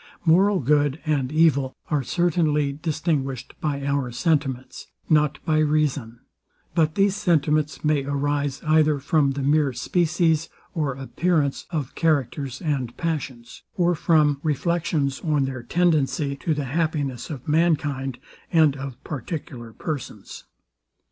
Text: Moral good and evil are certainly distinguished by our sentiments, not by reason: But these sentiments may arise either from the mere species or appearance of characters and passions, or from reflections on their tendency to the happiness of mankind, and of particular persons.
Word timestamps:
Moral 0.25 0.59
good 0.61 0.99
and 1.05 1.31
evil 1.31 1.75
are 1.91 2.01
certainly 2.01 2.71
distinguished 2.73 3.53
by 3.61 3.85
our 3.85 4.11
sentiments, 4.11 4.87
not 5.11 5.37
by 5.45 5.59
reason: 5.59 6.21
But 6.73 6.95
these 6.95 7.15
sentiments 7.15 7.85
may 7.85 8.03
arise 8.05 8.63
either 8.65 8.97
from 8.97 9.33
the 9.33 9.43
mere 9.43 9.73
species 9.73 10.49
or 10.73 10.95
appearance 10.95 11.67
of 11.69 11.93
characters 11.93 12.63
and 12.63 12.97
passions, 12.97 13.61
or 13.77 13.93
from 13.93 14.39
reflections 14.41 15.19
on 15.21 15.45
their 15.45 15.61
tendency 15.61 16.35
to 16.37 16.55
the 16.55 16.65
happiness 16.65 17.29
of 17.29 17.47
mankind, 17.47 18.17
and 18.51 18.75
of 18.75 19.03
particular 19.03 19.71
persons. 19.71 20.45